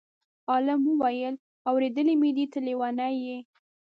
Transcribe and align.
عالم 0.49 0.81
وویل: 0.89 1.35
اورېدلی 1.69 2.15
مې 2.21 2.29
دی 2.37 2.45
ته 2.51 2.59
لېونی 2.65 3.11
یې. 3.25 3.37